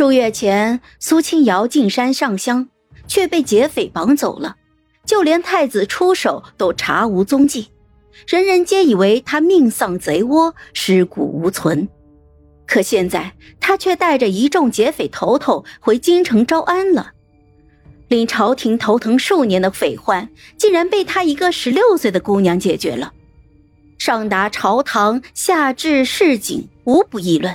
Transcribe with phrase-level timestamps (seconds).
[0.00, 2.70] 数月前，苏清瑶进山上香，
[3.06, 4.56] 却被劫匪绑走了，
[5.04, 7.68] 就连太子出手都查无踪迹，
[8.26, 11.86] 人人皆以为他命丧贼窝，尸骨无存。
[12.66, 17.12] 可现在，他却带着一众劫匪头头回京城招安了。
[18.08, 23.12] 令朝廷头疼数年的匪患，竟然被他一个十六岁的姑娘解决了。
[23.98, 27.54] 上达朝堂，下至市井，无不议论。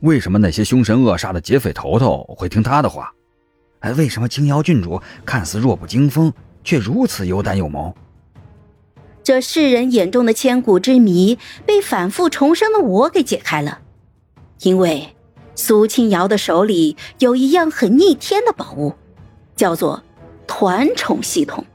[0.00, 3.12] 为什么那些凶神恶煞的劫匪头头会听他的话？
[3.80, 6.32] 哎，为什么青瑶郡主看似弱不禁风，
[6.64, 7.94] 却如此有胆有谋？
[9.22, 13.80] 这世人眼中的千古之谜，被反复重生的我给解开了。
[14.60, 15.14] 因为
[15.54, 18.94] 苏清瑶的手里有一样很逆天的宝物。
[19.56, 20.02] 叫做
[20.46, 21.66] 团宠系统，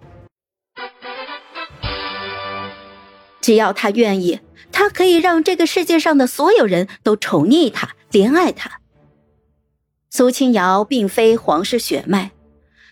[3.40, 4.40] 只要他愿意，
[4.72, 8.80] 他可以让这个世界上的所有人都宠溺他、怜爱他。
[10.10, 12.32] 苏清瑶并非皇室血脉，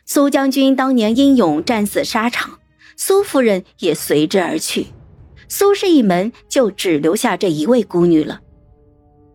[0.06, 2.60] 苏将军当年英勇战死沙场，
[2.98, 4.88] 苏夫人也随之而去，
[5.48, 8.42] 苏氏一门就只留下这一位孤女了。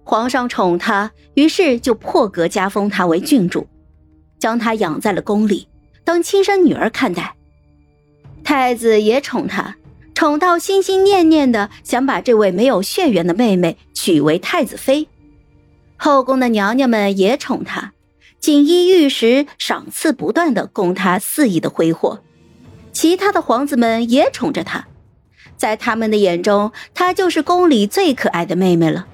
[0.05, 3.67] 皇上宠她，于是就破格加封她为郡主。
[4.39, 5.69] 将她养在了宫里，
[6.05, 7.35] 当亲生女儿看待。
[8.45, 9.77] 太子也宠她，
[10.15, 15.09] 宠到心心念念的想把这位没有血缘的妹妹娶为太子妃。
[15.99, 17.93] 后宫的娘娘们也宠她，
[18.41, 22.21] 锦衣玉食、赏赐不断的供她肆意的挥霍。
[22.93, 24.87] 其他的皇子们也宠着她，
[25.57, 29.07] 在他们的眼中，她就是宫里最可爱的妹妹了。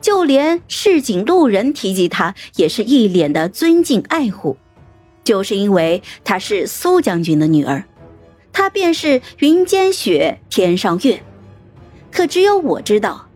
[0.00, 4.56] 就连市井路人提及她，也是一脸的尊敬爱护，
[5.24, 7.84] 就是因为她是苏将军的女儿，
[8.52, 11.22] 她便是云间雪，天上月。
[12.12, 13.28] 可只有我知道，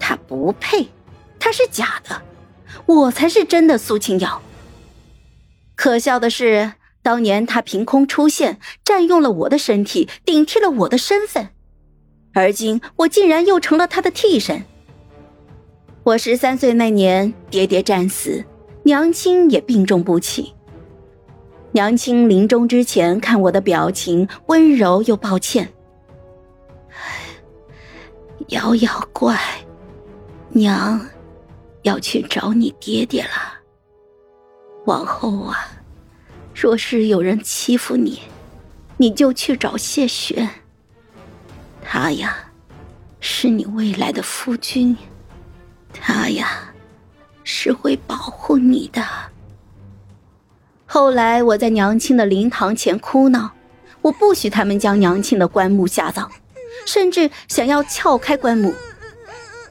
[0.00, 0.88] 她不配，
[1.38, 2.22] 她是假的，
[2.88, 4.40] 我才是真的苏清瑶。
[5.74, 6.72] 可笑的是，
[7.02, 11.50] 当年他凭空出现，占用了我的身体，顶替了我的身份，
[12.32, 14.64] 而今我竟然又成了他的替身。
[16.02, 18.42] 我十三岁那年，爹爹战死，
[18.84, 20.54] 娘亲也病重不起。
[21.72, 25.68] 娘亲临终之前看我的表情温柔又抱歉。
[28.48, 29.38] 瑶瑶乖，
[30.48, 30.98] 娘
[31.82, 33.54] 要去找你爹爹了。
[34.86, 35.68] 往后啊，
[36.54, 38.20] 若是有人欺负你，
[38.96, 40.48] 你就去找谢玄。
[41.82, 42.36] 他呀，
[43.20, 44.96] 是你未来的夫君。
[45.92, 46.72] 他呀，
[47.44, 49.02] 是会保护你的。
[50.86, 53.52] 后来我在娘亲的灵堂前哭闹，
[54.00, 56.30] 我不许他们将娘亲的棺木下葬，
[56.86, 58.74] 甚至想要撬开棺木。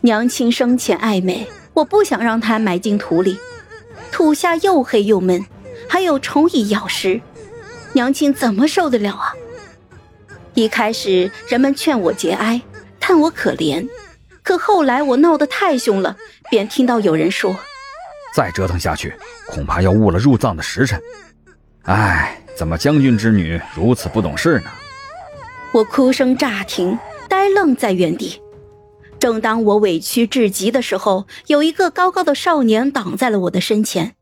[0.02, 1.48] 娘亲生前爱美，
[1.78, 3.38] 我不想让他埋进土里，
[4.12, 5.46] 土下又黑又闷，
[5.88, 7.22] 还有虫蚁咬食，
[7.94, 9.32] 娘亲怎么受得了啊？
[10.56, 12.60] 一开始人们劝我节哀，
[13.00, 13.88] 叹我可怜。
[14.42, 16.18] 可后来我闹得太凶了，
[16.50, 17.56] 便听到有人说
[18.34, 19.14] ：“再折腾下去，
[19.46, 21.00] 恐怕要误了入葬的时辰。”
[21.86, 24.72] 唉，怎么将军之女如此不懂事呢？
[25.74, 26.98] 我哭声乍停，
[27.30, 28.42] 呆愣在原地。
[29.28, 34.14] 正当我委屈至极的时候，有一个高高的少年挡在了我的身前。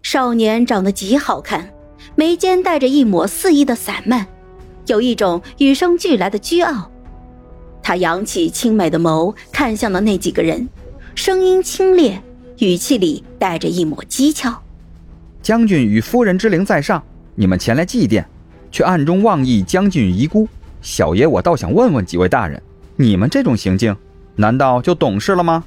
[0.00, 1.74] 少年长得极好看，
[2.14, 4.28] 眉间带着一抹肆意的散漫，
[4.86, 6.88] 有一种与生俱来的倨傲。
[7.82, 10.68] 他扬起清美的眸，看向了那几个人，
[11.16, 12.20] 声音清冽，
[12.60, 14.54] 语气里带着一抹讥诮
[15.42, 17.02] ：“将军与夫人之灵在上，
[17.34, 18.24] 你们前来祭奠，
[18.70, 20.46] 却暗中妄议将军遗孤。
[20.80, 22.62] 小爷我倒想问问几位大人，
[22.94, 23.96] 你们这种行径，
[24.36, 25.64] 难道就懂事了吗？”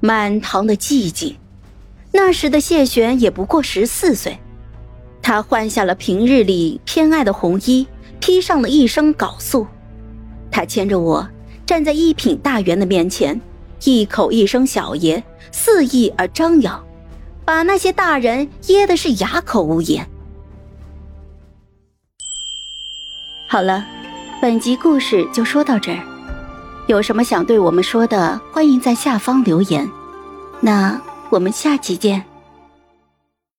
[0.00, 1.36] 满堂的寂静。
[2.12, 4.38] 那时的谢玄也不过十四岁，
[5.20, 7.86] 他换下了平日里偏爱的红衣，
[8.18, 9.66] 披上了一身缟素。
[10.50, 11.28] 他牵着我
[11.66, 13.38] 站在一品大员的面前，
[13.84, 15.22] 一口一声“小爷”，
[15.52, 16.82] 肆意而张扬，
[17.44, 20.08] 把那些大人噎的是哑口无言。
[23.48, 23.84] 好了，
[24.40, 26.02] 本集故事就说到这儿，
[26.88, 29.88] 有什么想对我们说的，欢迎在下方留言。
[30.58, 30.98] 那
[31.28, 32.24] 我们下期见。